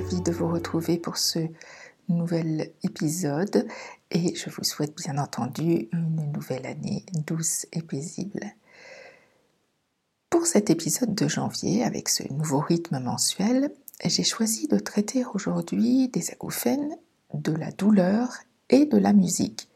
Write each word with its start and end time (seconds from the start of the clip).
de 0.00 0.30
vous 0.30 0.46
retrouver 0.48 0.96
pour 0.96 1.16
ce 1.16 1.40
nouvel 2.08 2.70
épisode 2.84 3.66
et 4.12 4.34
je 4.36 4.48
vous 4.48 4.62
souhaite 4.62 4.96
bien 4.96 5.18
entendu 5.18 5.88
une 5.92 6.30
nouvelle 6.32 6.66
année 6.66 7.04
douce 7.26 7.66
et 7.72 7.82
paisible. 7.82 8.46
Pour 10.30 10.46
cet 10.46 10.70
épisode 10.70 11.16
de 11.16 11.26
janvier, 11.26 11.82
avec 11.82 12.08
ce 12.08 12.22
nouveau 12.32 12.60
rythme 12.60 13.00
mensuel, 13.00 13.72
j'ai 14.04 14.22
choisi 14.22 14.68
de 14.68 14.78
traiter 14.78 15.24
aujourd'hui 15.34 16.08
des 16.08 16.30
acouphènes, 16.30 16.96
de 17.34 17.52
la 17.52 17.72
douleur 17.72 18.32
et 18.70 18.86
de 18.86 18.98
la 18.98 19.12
musique. 19.12 19.68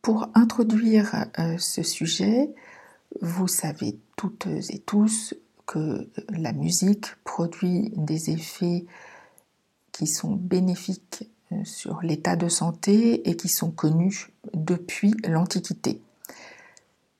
Pour 0.00 0.28
introduire 0.34 1.26
euh, 1.38 1.58
ce 1.58 1.84
sujet, 1.84 2.52
vous 3.20 3.46
savez 3.46 4.00
toutes 4.16 4.48
et 4.48 4.80
tous 4.80 5.32
que 5.66 6.08
la 6.28 6.52
musique 6.52 7.06
produit 7.24 7.92
des 7.96 8.30
effets 8.30 8.84
qui 9.92 10.06
sont 10.06 10.32
bénéfiques 10.32 11.28
euh, 11.52 11.64
sur 11.64 12.00
l'état 12.02 12.36
de 12.36 12.48
santé 12.48 13.28
et 13.28 13.36
qui 13.36 13.48
sont 13.48 13.70
connus 13.70 14.30
depuis 14.54 15.14
l'Antiquité. 15.24 16.00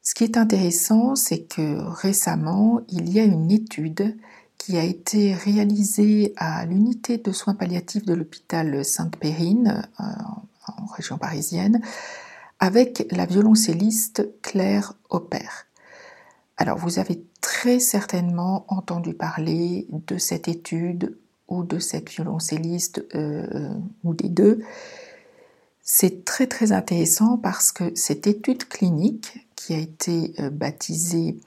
Ce 0.03 0.15
qui 0.15 0.25
est 0.25 0.37
intéressant, 0.37 1.15
c'est 1.15 1.43
que 1.43 1.79
récemment, 1.79 2.81
il 2.89 3.13
y 3.13 3.21
a 3.21 3.25
une 3.25 3.51
étude 3.51 4.17
qui 4.59 4.77
a 4.77 4.85
été 4.85 5.35
réalisée 5.35 6.33
à 6.37 6.65
l'unité 6.67 7.19
de 7.19 7.33
soins 7.33 7.55
palliatifs 7.55 8.05
de 8.05 8.15
l'hôpital 8.15 8.85
Sainte-Périne 8.85 9.89
euh, 10.01 10.05
en 10.67 10.87
région 10.87 11.19
parisienne 11.19 11.81
avec 12.59 13.07
la 13.11 13.27
violoncelliste 13.27 14.29
Claire 14.41 14.95
Aubert. 15.11 15.67
Alors 16.57 16.79
vous 16.79 16.99
avez 16.99 17.25
très 17.41 17.81
certainement 17.81 18.65
entendu 18.69 19.15
parler 19.15 19.87
de 19.91 20.19
cette 20.19 20.49
étude 20.49 21.17
ou 21.49 21.65
de 21.65 21.79
cette 21.79 22.11
violoncelliste 22.11 23.05
euh, 23.15 23.75
ou 24.05 24.15
des 24.15 24.29
deux. 24.29 24.63
C'est 25.83 26.25
très 26.25 26.47
très 26.47 26.73
intéressant 26.73 27.37
parce 27.37 27.73
que 27.73 27.93
cette 27.95 28.27
étude 28.27 28.69
clinique 28.69 29.49
qui 29.57 29.75
a 29.75 29.79
été 29.79 30.35
euh, 30.39 30.51
baptisée 30.51 31.39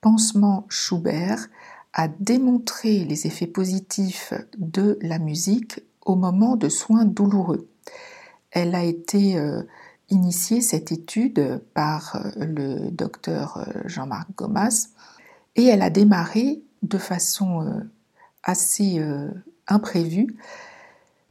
Pansement 0.00 0.66
Schubert 0.68 1.48
a 1.92 2.08
démontré 2.08 3.04
les 3.04 3.26
effets 3.26 3.46
positifs 3.46 4.34
de 4.58 4.98
la 5.00 5.18
musique 5.18 5.80
au 6.04 6.14
moment 6.14 6.56
de 6.56 6.68
soins 6.68 7.04
douloureux. 7.04 7.68
Elle 8.50 8.74
a 8.74 8.84
été 8.84 9.38
euh, 9.38 9.62
initiée, 10.10 10.60
cette 10.60 10.92
étude, 10.92 11.60
par 11.74 12.22
le 12.36 12.90
docteur 12.90 13.66
Jean-Marc 13.86 14.28
Gomas 14.36 14.88
et 15.56 15.66
elle 15.66 15.82
a 15.82 15.90
démarré 15.90 16.62
de 16.82 16.98
façon 16.98 17.62
euh, 17.62 17.80
assez 18.42 18.98
euh, 18.98 19.30
imprévue 19.66 20.36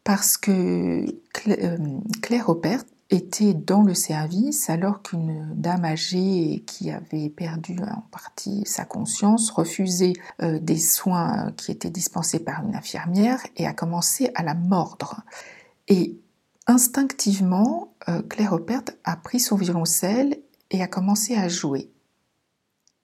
parce 0.03 0.37
que 0.37 1.05
euh, 1.47 1.77
Claire 2.21 2.49
Aubert 2.49 2.83
était 3.09 3.53
dans 3.53 3.83
le 3.83 3.93
service 3.93 4.69
alors 4.69 5.03
qu'une 5.03 5.53
dame 5.53 5.85
âgée 5.85 6.63
qui 6.65 6.89
avait 6.89 7.29
perdu 7.29 7.77
en 7.79 8.01
partie 8.11 8.63
sa 8.65 8.85
conscience 8.85 9.51
refusait 9.51 10.13
des 10.39 10.77
soins 10.77 11.51
qui 11.55 11.71
étaient 11.71 11.91
dispensés 11.91 12.39
par 12.39 12.65
une 12.65 12.75
infirmière 12.75 13.39
et 13.55 13.67
a 13.67 13.73
commencé 13.73 14.31
à 14.33 14.41
la 14.41 14.55
mordre. 14.55 15.21
Instinctivement, 16.67 17.95
Claire 18.29 18.53
Aubert 18.53 18.83
a 19.03 19.15
pris 19.15 19.39
son 19.39 19.55
violoncelle 19.55 20.37
et 20.71 20.81
a 20.81 20.87
commencé 20.87 21.35
à 21.35 21.47
jouer 21.47 21.93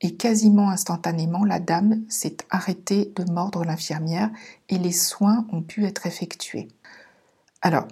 et 0.02 0.16
quasiment 0.16 0.70
instantanément, 0.70 1.44
la 1.44 1.59
dame 1.59 2.03
s'est 2.08 2.38
arrêtée 2.50 3.12
de 3.16 3.30
mordre 3.31 3.66
l'infirmière 3.66 4.30
et 4.69 4.78
les 4.78 4.94
soins 4.94 5.46
ont 5.52 5.62
pu 5.62 5.86
être 5.86 6.08
effectués. 6.08 6.69
Alors, 7.62 7.88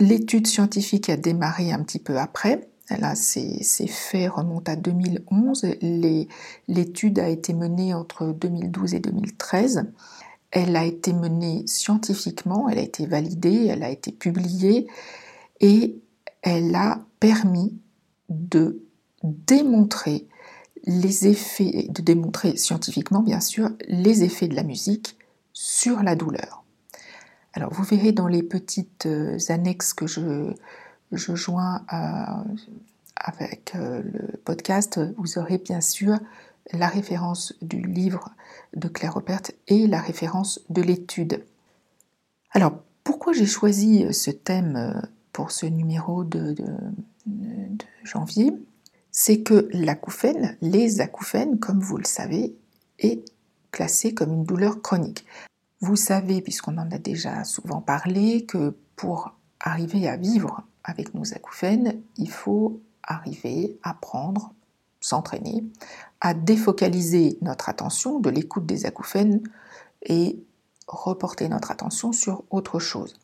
l'étude 0.00 0.46
scientifique 0.46 1.08
a 1.08 1.16
démarré 1.16 1.72
un 1.72 1.82
petit 1.82 2.00
peu 2.00 2.18
après. 2.18 2.68
Là, 2.90 3.14
ces, 3.14 3.62
faits 3.86 4.32
remontent 4.32 4.70
à 4.70 4.76
2011. 4.76 5.76
L'étude 6.68 7.18
a 7.18 7.28
été 7.28 7.54
menée 7.54 7.94
entre 7.94 8.26
2012 8.26 8.94
et 8.94 9.00
2013. 9.00 9.86
Elle 10.56 10.76
a 10.76 10.84
été 10.84 11.12
menée 11.12 11.64
scientifiquement, 11.66 12.68
elle 12.68 12.78
a 12.78 12.82
été 12.82 13.06
validée, 13.06 13.66
elle 13.66 13.82
a 13.82 13.90
été 13.90 14.12
publiée 14.12 14.86
et 15.60 16.00
elle 16.42 16.74
a 16.76 17.04
permis 17.18 17.76
de 18.28 18.84
démontrer 19.24 20.28
les 20.84 21.26
effets, 21.26 21.88
de 21.88 22.02
démontrer 22.02 22.56
scientifiquement 22.56 23.20
bien 23.20 23.40
sûr, 23.40 23.70
les 23.88 24.22
effets 24.22 24.46
de 24.46 24.54
la 24.54 24.62
musique 24.62 25.18
sur 25.52 26.04
la 26.04 26.14
douleur. 26.14 26.62
Alors 27.54 27.72
vous 27.72 27.82
verrez 27.82 28.12
dans 28.12 28.28
les 28.28 28.44
petites 28.44 29.06
euh, 29.06 29.38
annexes 29.48 29.92
que 29.92 30.06
je, 30.06 30.54
joins 31.10 31.84
avec 33.16 33.72
euh, 33.74 34.02
le 34.04 34.36
podcast, 34.44 35.00
vous 35.16 35.38
aurez 35.38 35.58
bien 35.58 35.80
sûr 35.80 36.18
la 36.72 36.88
référence 36.88 37.54
du 37.60 37.80
livre 37.80 38.30
de 38.76 38.88
Claire 38.88 39.14
Rupert 39.14 39.42
et 39.68 39.86
la 39.86 40.00
référence 40.00 40.60
de 40.70 40.82
l'étude. 40.82 41.44
Alors 42.50 42.72
pourquoi 43.02 43.32
j'ai 43.32 43.46
choisi 43.46 44.12
ce 44.12 44.30
thème 44.30 44.76
euh, 44.76 45.00
pour 45.32 45.50
ce 45.50 45.66
numéro 45.66 46.24
de 46.24 46.54
janvier? 48.02 48.52
C'est 49.10 49.42
que 49.42 49.68
l'acouphène, 49.72 50.56
les 50.60 51.00
acouphènes, 51.00 51.58
comme 51.58 51.80
vous 51.80 51.96
le 51.96 52.04
savez, 52.04 52.56
est 52.98 53.24
classé 53.70 54.14
comme 54.14 54.32
une 54.32 54.44
douleur 54.44 54.82
chronique. 54.82 55.24
Vous 55.80 55.96
savez, 55.96 56.40
puisqu'on 56.40 56.78
en 56.78 56.90
a 56.90 56.98
déjà 56.98 57.44
souvent 57.44 57.80
parlé, 57.80 58.44
que 58.46 58.74
pour 58.96 59.36
arriver 59.60 60.08
à 60.08 60.16
vivre 60.16 60.62
avec 60.82 61.14
nos 61.14 61.34
acouphènes, 61.34 62.00
il 62.16 62.30
faut 62.30 62.80
arriver, 63.02 63.78
à 63.82 63.90
apprendre, 63.90 64.52
s'entraîner, 65.04 65.62
à 66.22 66.32
défocaliser 66.32 67.36
notre 67.42 67.68
attention 67.68 68.20
de 68.20 68.30
l'écoute 68.30 68.64
des 68.64 68.86
acouphènes 68.86 69.42
et 70.00 70.42
reporter 70.86 71.46
notre 71.50 71.70
attention 71.70 72.12
sur 72.12 72.44
autre 72.50 72.78
chose. 72.78 73.14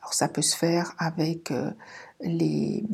Alors 0.00 0.14
ça 0.14 0.28
peut 0.28 0.40
se 0.40 0.56
faire 0.56 0.94
avec 0.96 1.50
euh, 1.50 1.70
les, 2.22 2.84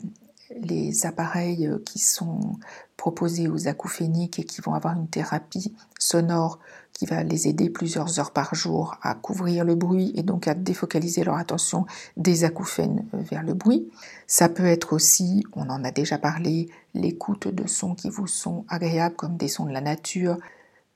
les 0.61 1.07
appareils 1.07 1.69
euh, 1.69 1.79
qui 1.87 2.01
sont 2.01 2.59
proposés 2.97 3.47
aux 3.47 3.69
acouphéniques 3.69 4.41
et 4.41 4.45
qui 4.45 4.61
vont 4.61 4.75
avoir 4.75 4.95
une 4.97 5.09
thérapie 5.09 5.73
sonore 6.01 6.59
qui 6.93 7.07
va 7.07 7.23
les 7.23 7.49
aider 7.49 7.71
plusieurs 7.71 8.19
heures 8.19 8.33
par 8.33 8.55
jour 8.55 8.97
à 9.03 9.15
couvrir 9.15 9.65
le 9.65 9.75
bruit 9.75 10.13
et 10.15 10.23
donc 10.23 10.47
à 10.47 10.55
défocaliser 10.55 11.25
leur 11.25 11.37
attention 11.37 11.87
des 12.17 12.45
acouphènes 12.45 13.07
euh, 13.15 13.19
vers 13.23 13.43
le 13.43 13.55
bruit. 13.55 13.91
Ça 14.27 14.49
peut 14.49 14.67
être 14.67 14.93
aussi, 14.93 15.45
on 15.55 15.69
en 15.71 15.85
a 15.85 15.91
déjà 15.91 16.19
parlé, 16.19 16.69
l'écoute 16.95 17.49
de 17.49 17.67
sons 17.67 17.95
qui 17.95 18.11
vous 18.11 18.27
sont 18.27 18.65
agréables 18.69 19.17
comme 19.17 19.37
des 19.37 19.49
sons 19.49 19.67
de 19.67 19.73
la 19.73 19.81
nature, 19.81 20.39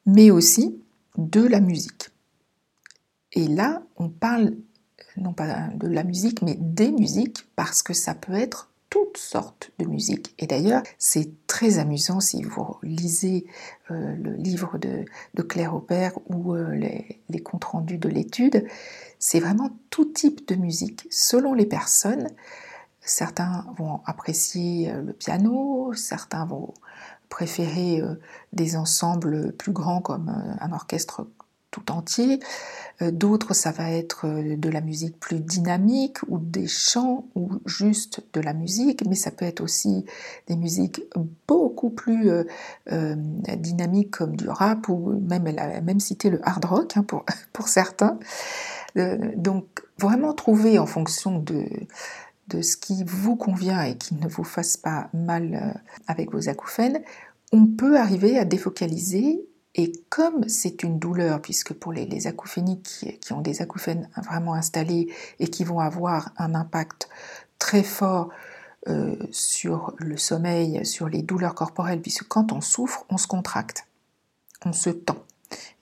mais 0.04 0.30
aussi 0.30 0.78
de 1.16 1.42
la 1.42 1.60
musique. 1.60 2.10
Et 3.32 3.48
là, 3.48 3.82
on 3.96 4.08
parle 4.08 4.54
non 5.16 5.32
pas 5.32 5.68
de 5.74 5.88
la 5.88 6.04
musique, 6.04 6.42
mais 6.42 6.56
des 6.58 6.92
musiques, 6.92 7.46
parce 7.56 7.82
que 7.82 7.94
ça 7.94 8.14
peut 8.14 8.34
être 8.34 8.70
toutes 8.90 9.16
sortes 9.16 9.72
de 9.78 9.86
musique. 9.86 10.34
Et 10.38 10.46
d'ailleurs, 10.46 10.82
c'est 10.98 11.45
très 11.56 11.78
amusant 11.78 12.20
si 12.20 12.42
vous 12.42 12.76
lisez 12.82 13.46
euh, 13.90 14.14
le 14.16 14.34
livre 14.34 14.76
de, 14.76 15.06
Claire 15.42 15.74
Aubert 15.74 16.12
ou 16.26 16.54
euh, 16.54 16.74
les, 16.74 17.40
comptes 17.40 17.64
rendus 17.64 17.96
de 17.96 18.10
l'étude. 18.10 18.66
C'est 19.18 19.40
vraiment 19.40 19.70
tout 19.88 20.04
type 20.04 20.46
de 20.48 20.54
musique 20.54 21.06
selon 21.08 21.54
les 21.54 21.64
personnes. 21.64 22.28
Certains 23.00 23.64
vont 23.78 24.02
apprécier 24.04 24.90
euh, 24.90 25.00
le 25.00 25.14
piano, 25.14 25.94
certains 25.94 26.44
vont 26.44 26.74
préférer 27.30 28.02
des 28.52 28.76
ensembles 28.76 29.52
plus 29.52 29.72
grands 29.72 30.00
comme 30.00 30.28
un 30.60 30.72
orchestre 30.72 31.26
tout 31.70 31.92
entier. 31.92 32.40
Euh, 33.02 33.10
d'autres, 33.10 33.54
ça 33.54 33.70
va 33.70 33.90
être 33.90 34.26
euh, 34.26 34.56
de 34.56 34.70
la 34.70 34.80
musique 34.80 35.18
plus 35.20 35.40
dynamique 35.40 36.18
ou 36.28 36.38
des 36.38 36.66
chants 36.66 37.26
ou 37.34 37.50
juste 37.66 38.22
de 38.32 38.40
la 38.40 38.54
musique, 38.54 39.04
mais 39.06 39.14
ça 39.14 39.30
peut 39.30 39.44
être 39.44 39.60
aussi 39.60 40.06
des 40.46 40.56
musiques 40.56 41.02
beaucoup 41.46 41.90
plus 41.90 42.30
euh, 42.30 43.14
dynamiques 43.56 44.12
comme 44.12 44.36
du 44.36 44.48
rap 44.48 44.88
ou 44.88 45.20
même 45.20 45.46
elle 45.46 45.58
a 45.58 45.80
même 45.80 46.00
cité 46.00 46.30
le 46.30 46.40
hard 46.46 46.64
rock 46.64 46.96
hein, 46.96 47.04
pour, 47.04 47.24
certains. 47.68 48.18
donc 49.36 49.66
vraiment 49.98 50.32
trouver 50.32 50.78
en 50.78 50.86
fonction 50.86 51.38
de, 51.38 51.64
de 52.48 52.62
ce 52.62 52.76
qui 52.76 53.04
vous 53.04 53.36
convient 53.36 53.82
et 53.82 53.96
qui 53.96 54.14
ne 54.14 54.28
vous 54.28 54.44
fasse 54.44 54.76
pas 54.76 55.10
mal 55.12 55.80
avec 56.06 56.32
vos 56.32 56.48
acouphènes, 56.48 57.02
on 57.52 57.66
peut 57.66 57.98
arriver 57.98 58.38
à 58.38 58.44
défocaliser 58.44 59.44
et 59.76 59.92
comme 60.08 60.48
c'est 60.48 60.82
une 60.82 60.98
douleur, 60.98 61.40
puisque 61.42 61.74
pour 61.74 61.92
les, 61.92 62.26
acouphéniques 62.26 63.18
qui, 63.20 63.32
ont 63.34 63.42
des 63.42 63.60
acouphènes 63.60 64.08
vraiment 64.16 64.54
installés 64.54 65.12
et 65.38 65.48
qui 65.48 65.64
vont 65.64 65.80
avoir 65.80 66.30
un 66.38 66.54
impact 66.54 67.10
très 67.58 67.82
fort 67.82 68.30
euh, 68.88 69.16
sur 69.30 69.94
le 69.98 70.16
sommeil, 70.16 70.84
sur 70.86 71.10
les 71.10 71.22
douleurs 71.22 71.54
corporelles, 71.54 72.00
puisque 72.00 72.26
quand 72.26 72.52
on 72.52 72.62
souffre, 72.62 73.04
on 73.10 73.18
se 73.18 73.26
contracte, 73.26 73.86
on 74.64 74.72
se 74.72 74.88
tend. 74.88 75.22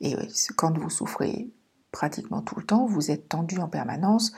Et 0.00 0.16
quand 0.56 0.76
vous 0.76 0.90
souffrez 0.90 1.48
pratiquement 1.92 2.42
tout 2.42 2.56
le 2.58 2.64
temps, 2.64 2.86
vous 2.86 3.12
êtes 3.12 3.28
tendu 3.28 3.58
en 3.58 3.68
permanence, 3.68 4.32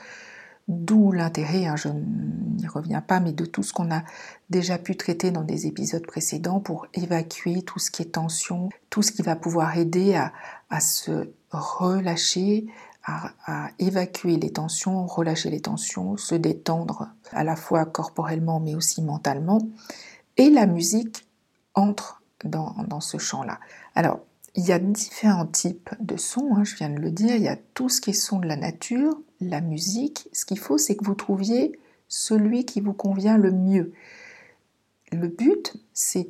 d'où 0.67 1.11
l'intérêt, 1.11 1.65
hein, 1.65 1.75
je 1.75 1.89
n'y 1.89 2.67
reviens 2.67 3.01
pas, 3.01 3.19
mais 3.19 3.31
de 3.31 3.45
tout 3.45 3.63
ce 3.63 3.73
qu'on 3.73 3.91
a 3.91 4.03
déjà 4.49 4.77
pu 4.77 4.97
traiter 4.97 5.31
dans 5.31 5.43
des 5.43 5.65
épisodes 5.65 6.05
précédents 6.05 6.59
pour 6.59 6.87
évacuer 6.93 7.61
tout 7.61 7.79
ce 7.79 7.89
qui 7.89 8.01
est 8.01 8.13
tension, 8.13 8.69
tout 8.89 9.01
ce 9.01 9.11
qui 9.11 9.21
va 9.21 9.35
pouvoir 9.35 9.77
aider 9.77 10.15
à, 10.15 10.79
se 10.79 11.29
relâcher, 11.51 12.67
à, 13.05 13.69
évacuer 13.79 14.37
les 14.37 14.51
tensions, 14.51 15.05
relâcher 15.05 15.49
les 15.49 15.61
tensions, 15.61 16.17
se 16.17 16.35
détendre 16.35 17.09
à 17.31 17.43
la 17.43 17.55
fois 17.55 17.85
corporellement 17.85 18.59
mais 18.59 18.75
aussi 18.75 19.01
mentalement. 19.01 19.59
Et 20.35 20.49
la 20.49 20.65
musique 20.65 21.25
entre 21.73 22.21
dans, 22.43 22.75
dans 22.87 22.99
ce 22.99 23.17
champ-là. 23.17 23.59
Alors, 23.95 24.19
il 24.57 24.65
y 24.65 24.71
a 24.71 24.79
différents 24.79 25.45
types 25.45 25.91
de 25.99 26.17
sons, 26.17 26.55
hein, 26.55 26.63
je 26.63 26.75
viens 26.75 26.89
de 26.89 26.99
le 26.99 27.11
dire, 27.11 27.35
il 27.35 27.43
y 27.43 27.47
a 27.47 27.59
tout 27.75 27.89
ce 27.89 28.01
qui 28.01 28.09
est 28.09 28.13
son 28.13 28.39
de 28.39 28.47
la 28.47 28.57
nature, 28.57 29.15
la 29.39 29.61
musique. 29.61 30.27
Ce 30.33 30.45
qu'il 30.45 30.57
faut, 30.57 30.79
c'est 30.79 30.95
que 30.95 31.05
vous 31.05 31.13
trouviez 31.13 31.79
celui 32.07 32.65
qui 32.65 32.81
vous 32.81 32.93
convient 32.93 33.37
le 33.37 33.51
mieux. 33.51 33.93
Le 35.11 35.27
but, 35.27 35.77
c'est 35.93 36.27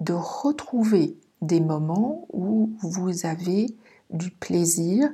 de 0.00 0.12
retrouver 0.12 1.16
des 1.42 1.60
moments 1.60 2.26
où 2.32 2.72
vous 2.80 3.24
avez 3.24 3.66
du 4.10 4.32
plaisir 4.32 5.08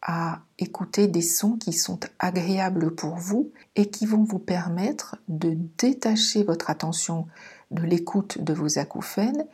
à 0.00 0.42
écouter 0.58 1.08
des 1.08 1.22
sons 1.22 1.56
qui 1.56 1.72
sont 1.72 1.98
agréables 2.20 2.94
pour 2.94 3.16
vous 3.16 3.50
et 3.74 3.90
qui 3.90 4.06
vont 4.06 4.22
vous 4.22 4.38
permettre 4.38 5.16
de 5.26 5.56
détacher 5.76 6.44
votre 6.44 6.70
attention 6.70 7.26
de 7.72 7.82
l'écoute 7.82 8.40
de 8.40 8.52
vos 8.52 8.78
acouphènes 8.78 9.44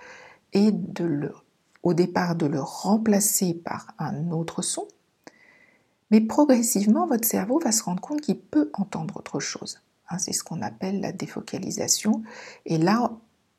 et 0.52 0.70
de 0.70 1.04
le 1.04 1.32
au 1.86 1.94
départ 1.94 2.34
de 2.34 2.46
le 2.46 2.58
remplacer 2.60 3.54
par 3.54 3.94
un 4.00 4.32
autre 4.32 4.60
son, 4.60 4.88
mais 6.10 6.20
progressivement, 6.20 7.06
votre 7.06 7.28
cerveau 7.28 7.60
va 7.60 7.70
se 7.70 7.84
rendre 7.84 8.00
compte 8.00 8.22
qu'il 8.22 8.40
peut 8.40 8.70
entendre 8.74 9.16
autre 9.18 9.38
chose. 9.38 9.78
Hein, 10.10 10.18
c'est 10.18 10.32
ce 10.32 10.42
qu'on 10.42 10.62
appelle 10.62 11.00
la 11.00 11.12
défocalisation. 11.12 12.24
Et 12.64 12.78
là, 12.78 13.12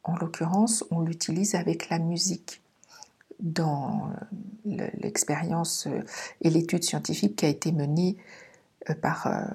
en 0.03 0.17
l'occurrence, 0.17 0.83
on 0.91 0.99
l'utilise 0.99 1.55
avec 1.55 1.89
la 1.89 1.99
musique. 1.99 2.61
Dans 3.39 4.09
l'expérience 4.65 5.87
et 6.41 6.49
l'étude 6.49 6.83
scientifique 6.83 7.37
qui 7.37 7.45
a 7.45 7.49
été 7.49 7.71
menée 7.71 8.17
euh, 8.89 8.95
par 8.95 9.27
euh, 9.27 9.45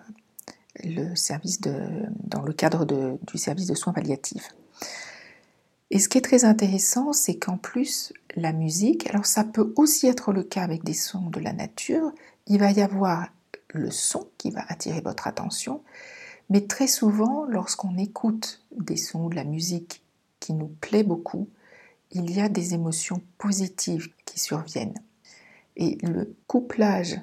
le 0.84 1.14
service 1.14 1.60
dans 1.60 2.42
le 2.42 2.52
cadre 2.54 2.86
du 2.86 3.36
service 3.38 3.66
de 3.66 3.74
soins 3.74 3.92
palliatifs. 3.92 4.54
Et 5.92 5.98
ce 5.98 6.08
qui 6.08 6.16
est 6.16 6.22
très 6.22 6.46
intéressant, 6.46 7.12
c'est 7.12 7.36
qu'en 7.36 7.58
plus, 7.58 8.14
la 8.34 8.54
musique, 8.54 9.06
alors 9.10 9.26
ça 9.26 9.44
peut 9.44 9.74
aussi 9.76 10.06
être 10.06 10.32
le 10.32 10.42
cas 10.42 10.62
avec 10.62 10.84
des 10.84 10.94
sons 10.94 11.28
de 11.28 11.38
la 11.38 11.52
nature, 11.52 12.12
il 12.46 12.60
va 12.60 12.70
y 12.70 12.80
avoir 12.80 13.28
le 13.68 13.90
son 13.90 14.26
qui 14.38 14.50
va 14.50 14.64
attirer 14.68 15.02
votre 15.02 15.26
attention, 15.26 15.82
mais 16.48 16.62
très 16.62 16.86
souvent, 16.86 17.44
lorsqu'on 17.44 17.98
écoute 17.98 18.64
des 18.74 18.96
sons 18.96 19.28
de 19.28 19.34
la 19.34 19.44
musique 19.44 20.02
qui 20.40 20.54
nous 20.54 20.68
plaît 20.80 21.02
beaucoup, 21.02 21.50
il 22.10 22.30
y 22.30 22.40
a 22.40 22.48
des 22.48 22.72
émotions 22.72 23.20
positives 23.36 24.08
qui 24.24 24.40
surviennent. 24.40 24.98
Et 25.76 25.98
le 26.00 26.34
couplage 26.46 27.20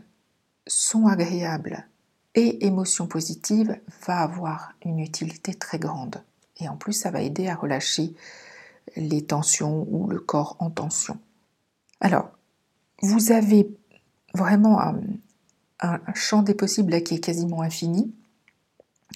son 0.67 1.07
agréable 1.07 1.87
et 2.35 2.67
émotion 2.67 3.07
positive 3.07 3.79
va 4.05 4.19
avoir 4.19 4.73
une 4.85 4.99
utilité 4.99 5.55
très 5.55 5.79
grande. 5.79 6.23
Et 6.59 6.69
en 6.69 6.77
plus, 6.77 6.93
ça 6.93 7.09
va 7.09 7.23
aider 7.23 7.47
à 7.47 7.55
relâcher 7.55 8.13
les 8.95 9.25
tensions 9.25 9.87
ou 9.89 10.07
le 10.07 10.19
corps 10.19 10.55
en 10.59 10.69
tension. 10.69 11.17
Alors, 12.01 12.29
vous 13.01 13.31
avez 13.31 13.69
vraiment 14.33 14.79
un, 14.79 15.01
champ 16.13 16.43
des 16.43 16.53
possibles 16.53 17.01
qui 17.03 17.15
est 17.15 17.19
quasiment 17.19 17.61
infini, 17.61 18.13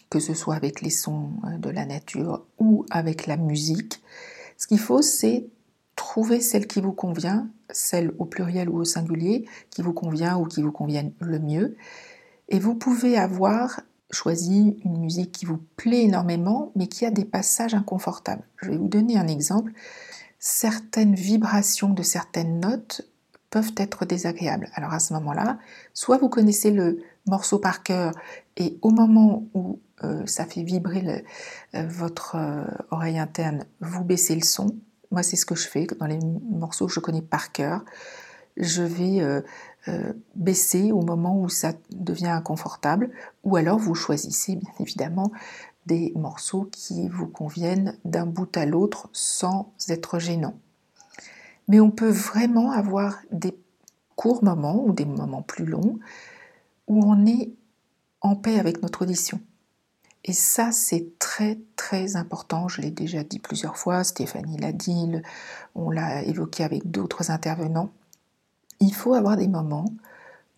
que 0.09 0.19
ce 0.19 0.33
soit 0.33 0.55
avec 0.55 0.81
les 0.81 0.89
sons 0.89 1.31
euh, 1.45 1.57
de 1.57 1.69
la 1.69 1.85
nature 1.85 2.45
ou 2.57 2.85
avec 2.89 3.27
la 3.27 3.35
musique. 3.35 4.01
Ce 4.57 4.67
qu'il 4.67 4.79
faut, 4.79 5.01
c'est 5.01 5.47
trouver 5.95 6.39
celle 6.39 6.67
qui 6.67 6.79
vous 6.79 6.93
convient, 6.93 7.49
celle 7.69 8.13
au 8.17 8.25
pluriel 8.25 8.69
ou 8.69 8.77
au 8.77 8.85
singulier, 8.85 9.45
qui 9.69 9.81
vous 9.81 9.93
convient 9.93 10.37
ou 10.37 10.45
qui 10.45 10.61
vous 10.61 10.71
convienne 10.71 11.11
le 11.19 11.39
mieux. 11.39 11.75
Et 12.47 12.59
vous 12.59 12.75
pouvez 12.75 13.17
avoir 13.17 13.81
choisi 14.13 14.77
une 14.83 14.99
musique 14.99 15.31
qui 15.31 15.45
vous 15.45 15.59
plaît 15.75 16.03
énormément, 16.03 16.71
mais 16.75 16.87
qui 16.87 17.05
a 17.05 17.11
des 17.11 17.25
passages 17.25 17.73
inconfortables. 17.73 18.43
Je 18.57 18.71
vais 18.71 18.77
vous 18.77 18.87
donner 18.87 19.17
un 19.17 19.27
exemple. 19.27 19.73
Certaines 20.39 21.15
vibrations 21.15 21.89
de 21.89 22.03
certaines 22.03 22.59
notes 22.59 23.01
peuvent 23.49 23.73
être 23.77 24.05
désagréables. 24.05 24.69
Alors 24.73 24.93
à 24.93 24.99
ce 24.99 25.13
moment-là, 25.13 25.59
soit 25.93 26.17
vous 26.17 26.29
connaissez 26.29 26.71
le 26.71 26.99
morceau 27.27 27.59
par 27.59 27.83
cœur 27.83 28.11
et 28.57 28.77
au 28.81 28.89
moment 28.89 29.45
où 29.53 29.79
euh, 30.03 30.25
ça 30.25 30.45
fait 30.45 30.63
vibrer 30.63 31.23
euh, 31.75 31.87
votre 31.87 32.35
euh, 32.35 32.65
oreille 32.91 33.19
interne, 33.19 33.65
vous 33.79 34.03
baissez 34.03 34.35
le 34.35 34.41
son. 34.41 34.75
Moi, 35.11 35.23
c'est 35.23 35.35
ce 35.35 35.45
que 35.45 35.55
je 35.55 35.67
fais 35.67 35.85
dans 35.99 36.07
les 36.07 36.19
morceaux 36.49 36.87
que 36.87 36.93
je 36.93 36.99
connais 36.99 37.21
par 37.21 37.51
cœur. 37.51 37.85
Je 38.57 38.83
vais 38.83 39.21
euh, 39.21 40.13
baisser 40.35 40.91
au 40.91 41.01
moment 41.01 41.39
où 41.39 41.49
ça 41.49 41.73
devient 41.91 42.27
inconfortable, 42.27 43.11
ou 43.43 43.55
alors 43.55 43.79
vous 43.79 43.95
choisissez 43.95 44.55
bien 44.55 44.71
évidemment 44.79 45.31
des 45.85 46.13
morceaux 46.15 46.69
qui 46.71 47.09
vous 47.09 47.27
conviennent 47.27 47.97
d'un 48.05 48.25
bout 48.25 48.55
à 48.55 48.65
l'autre 48.65 49.09
sans 49.11 49.73
être 49.89 50.19
gênant. 50.19 50.55
Mais 51.67 51.79
on 51.79 51.91
peut 51.91 52.09
vraiment 52.09 52.71
avoir 52.71 53.17
des 53.31 53.57
courts 54.15 54.43
moments 54.43 54.83
ou 54.83 54.93
des 54.93 55.05
moments 55.05 55.41
plus 55.41 55.65
longs 55.65 55.99
où 56.87 57.03
on 57.03 57.25
est 57.25 57.51
en 58.21 58.35
paix 58.35 58.59
avec 58.59 58.81
notre 58.81 59.01
audition. 59.01 59.41
Et 60.25 60.33
ça, 60.33 60.71
c'est 60.71 61.19
très 61.19 61.59
très 61.75 62.15
important. 62.15 62.69
Je 62.69 62.81
l'ai 62.81 62.91
déjà 62.91 63.23
dit 63.23 63.39
plusieurs 63.39 63.77
fois, 63.77 64.05
Stéphanie 64.05 64.57
l'a 64.57 64.71
dit, 64.71 65.11
on 65.75 65.89
l'a 65.89 66.23
évoqué 66.23 66.63
avec 66.63 66.89
d'autres 66.89 67.31
intervenants 67.31 67.91
il 68.79 68.93
faut 68.93 69.13
avoir 69.13 69.37
des 69.37 69.47
moments 69.47 69.93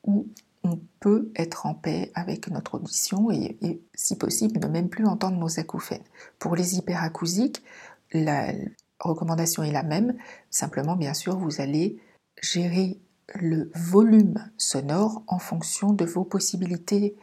où 0.03 0.27
on 0.63 0.79
peut 0.99 1.31
être 1.35 1.65
en 1.65 1.75
paix 1.75 2.11
avec 2.15 2.49
notre 2.49 2.75
audition 2.75 3.29
et, 3.31 3.57
si 3.93 4.17
possible, 4.17 4.59
ne 4.59 4.67
même 4.67 4.89
plus 4.89 5.05
entendre 5.05 5.37
nos 5.37 5.59
acouphènes. 5.59 6.03
Pour 6.39 6.55
les 6.55 6.77
hyperacousiques, 6.77 7.63
la 8.11 8.51
recommandation 8.99 9.63
est 9.63 9.71
la 9.71 9.83
même, 9.83 10.15
simplement, 10.49 10.95
bien 10.95 11.13
sûr, 11.13 11.37
vous 11.37 11.61
allez 11.61 11.99
gérer 12.41 12.99
le 13.35 13.71
volume 13.75 14.35
sonore 14.57 15.23
en 15.27 15.39
fonction 15.39 15.93
de 15.93 16.05
vos 16.05 16.23
possibilités, 16.23 17.15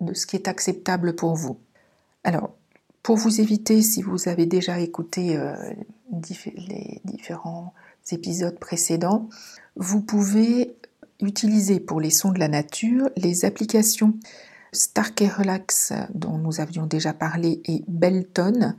de 0.00 0.14
ce 0.14 0.26
qui 0.26 0.36
est 0.36 0.48
acceptable 0.48 1.14
pour 1.14 1.34
vous. 1.34 1.58
Alors, 2.24 2.52
pour 3.02 3.16
vous 3.16 3.40
éviter, 3.40 3.82
si 3.82 4.02
vous 4.02 4.28
avez 4.28 4.46
déjà 4.46 4.80
écouté 4.80 5.36
euh, 5.36 5.54
les 6.42 7.00
différents 7.04 7.72
épisodes 8.12 8.58
précédents, 8.58 9.28
vous 9.76 10.00
pouvez 10.00 10.76
utiliser 11.20 11.80
pour 11.80 12.00
les 12.00 12.10
sons 12.10 12.32
de 12.32 12.38
la 12.38 12.48
nature 12.48 13.08
les 13.16 13.44
applications 13.44 14.14
Starkey 14.72 15.28
Relax 15.28 15.92
dont 16.14 16.38
nous 16.38 16.60
avions 16.60 16.86
déjà 16.86 17.12
parlé 17.12 17.60
et 17.64 17.82
Belton. 17.88 18.74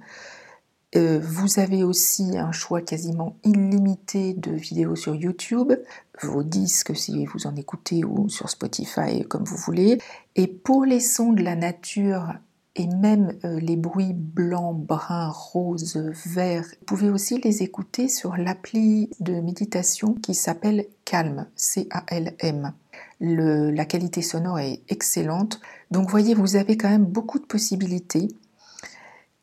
Euh, 0.95 1.19
vous 1.21 1.59
avez 1.59 1.83
aussi 1.83 2.37
un 2.37 2.51
choix 2.51 2.81
quasiment 2.81 3.37
illimité 3.43 4.33
de 4.33 4.51
vidéos 4.51 4.95
sur 4.95 5.15
YouTube, 5.15 5.73
vos 6.21 6.43
disques 6.43 6.95
si 6.95 7.25
vous 7.25 7.45
en 7.45 7.55
écoutez 7.55 8.05
ou 8.05 8.29
sur 8.29 8.49
Spotify 8.49 9.25
comme 9.27 9.43
vous 9.43 9.57
voulez. 9.57 9.99
Et 10.35 10.47
pour 10.47 10.85
les 10.85 10.99
sons 10.99 11.33
de 11.33 11.43
la 11.43 11.55
nature 11.55 12.35
et 12.77 12.85
même 12.85 13.37
euh, 13.43 13.59
les 13.59 13.75
bruits 13.75 14.13
blancs, 14.13 14.77
bruns, 14.77 15.29
roses, 15.29 15.97
verts. 16.27 16.67
Vous 16.79 16.85
pouvez 16.85 17.09
aussi 17.09 17.39
les 17.39 17.63
écouter 17.63 18.07
sur 18.07 18.37
l'appli 18.37 19.09
de 19.19 19.33
méditation 19.41 20.13
qui 20.13 20.35
s'appelle 20.35 20.85
Calm, 21.03 21.47
C-A-L-M. 21.55 22.73
la 23.19 23.85
qualité 23.85 24.21
sonore 24.21 24.59
est 24.59 24.81
excellente. 24.89 25.59
Donc 25.89 26.09
voyez, 26.09 26.35
vous 26.35 26.55
avez 26.55 26.77
quand 26.77 26.89
même 26.89 27.05
beaucoup 27.05 27.39
de 27.39 27.45
possibilités. 27.45 28.27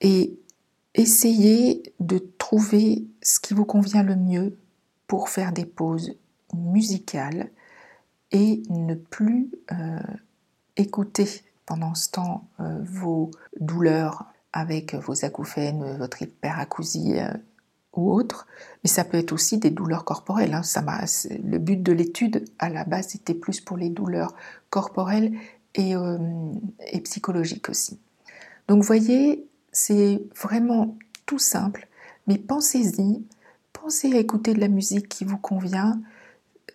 Et 0.00 0.38
essayez 0.94 1.82
de 1.98 2.18
trouver 2.38 3.04
ce 3.20 3.40
qui 3.40 3.52
vous 3.52 3.64
convient 3.64 4.04
le 4.04 4.14
mieux 4.14 4.56
pour 5.08 5.28
faire 5.28 5.52
des 5.52 5.64
pauses 5.64 6.14
musicales 6.54 7.50
et 8.30 8.62
ne 8.70 8.94
plus 8.94 9.50
euh, 9.72 9.98
écouter 10.76 11.28
pendant 11.66 11.94
ce 11.94 12.10
temps 12.10 12.48
euh, 12.60 12.80
vos 12.82 13.30
douleurs 13.60 14.26
avec 14.52 14.94
vos 14.94 15.24
acouphènes, 15.24 15.96
votre 15.98 16.22
hyperacousie 16.22 17.18
euh, 17.18 17.32
ou 17.94 18.12
autre, 18.12 18.46
mais 18.82 18.90
ça 18.90 19.04
peut 19.04 19.18
être 19.18 19.32
aussi 19.32 19.58
des 19.58 19.70
douleurs 19.70 20.04
corporelles. 20.04 20.54
Hein. 20.54 20.62
Le 21.44 21.58
but 21.58 21.82
de 21.82 21.92
l'étude 21.92 22.44
à 22.58 22.68
la 22.68 22.84
base 22.84 23.08
c'était 23.08 23.34
plus 23.34 23.60
pour 23.60 23.76
les 23.76 23.90
douleurs 23.90 24.34
corporelles 24.70 25.32
et, 25.74 25.94
euh, 25.96 26.18
et 26.90 27.00
psychologiques 27.00 27.68
aussi. 27.68 27.98
Donc 28.68 28.82
voyez, 28.82 29.46
c'est 29.72 30.22
vraiment 30.40 30.96
tout 31.26 31.38
simple, 31.38 31.88
mais 32.26 32.38
pensez-y, 32.38 33.24
pensez 33.72 34.14
à 34.14 34.18
écouter 34.18 34.54
de 34.54 34.60
la 34.60 34.68
musique 34.68 35.08
qui 35.08 35.24
vous 35.24 35.38
convient, 35.38 36.00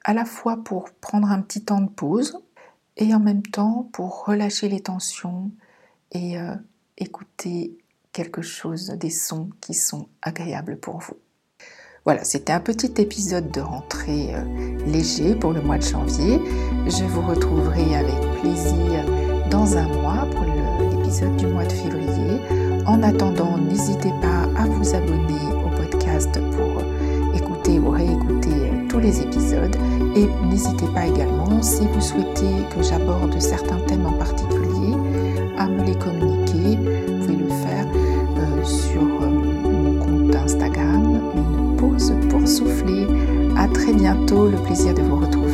à 0.03 0.13
la 0.13 0.25
fois 0.25 0.63
pour 0.63 0.89
prendre 0.91 1.29
un 1.29 1.41
petit 1.41 1.63
temps 1.63 1.81
de 1.81 1.89
pause 1.89 2.39
et 2.99 3.15
en 3.15 3.19
même 3.19 3.41
temps 3.41 3.89
pour 3.93 4.25
relâcher 4.25 4.69
les 4.69 4.81
tensions 4.81 5.51
et 6.11 6.37
euh, 6.37 6.53
écouter 6.97 7.77
quelque 8.11 8.41
chose, 8.41 8.89
des 8.89 9.09
sons 9.09 9.49
qui 9.61 9.73
sont 9.73 10.07
agréables 10.21 10.77
pour 10.77 10.99
vous. 10.99 11.17
Voilà, 12.05 12.23
c'était 12.23 12.53
un 12.53 12.59
petit 12.59 12.93
épisode 12.97 13.51
de 13.51 13.61
rentrée 13.61 14.33
euh, 14.35 14.85
léger 14.85 15.35
pour 15.35 15.53
le 15.53 15.61
mois 15.61 15.77
de 15.77 15.83
janvier. 15.83 16.39
Je 16.87 17.03
vous 17.05 17.21
retrouverai 17.21 17.95
avec 17.95 18.19
plaisir 18.41 19.05
dans 19.49 19.77
un 19.77 19.87
mois 19.87 20.27
pour 20.31 20.43
l'épisode 20.43 21.35
du 21.37 21.47
mois 21.47 21.65
de 21.65 21.71
février. 21.71 22.41
En 22.85 23.03
attendant, 23.03 23.57
n'hésitez 23.57 24.11
pas 24.21 24.43
à 24.57 24.65
vous 24.65 24.95
abonner 24.95 25.45
au 25.65 25.69
podcast 25.77 26.31
pour 26.51 27.35
écouter 27.35 27.79
ou 27.79 27.91
réécouter 27.91 28.38
tous 28.89 28.99
les 28.99 29.21
épisodes. 29.21 29.75
Et 30.15 30.27
n'hésitez 30.47 30.87
pas 30.93 31.07
également, 31.07 31.61
si 31.61 31.85
vous 31.85 32.01
souhaitez 32.01 32.65
que 32.75 32.83
j'aborde 32.83 33.39
certains 33.39 33.79
thèmes 33.87 34.05
en 34.05 34.13
particulier, 34.13 34.93
à 35.57 35.67
me 35.67 35.83
les 35.85 35.95
communiquer. 35.95 36.77
Vous 36.77 37.25
pouvez 37.25 37.37
le 37.37 37.47
faire 37.47 37.85
euh, 38.37 38.63
sur 38.63 39.01
mon 39.01 39.99
compte 39.99 40.35
Instagram, 40.35 41.21
une 41.35 41.75
pause 41.77 42.13
pour 42.29 42.45
souffler. 42.47 43.07
À 43.55 43.67
très 43.67 43.93
bientôt, 43.93 44.49
le 44.49 44.57
plaisir 44.57 44.93
de 44.93 45.01
vous 45.01 45.17
retrouver. 45.17 45.48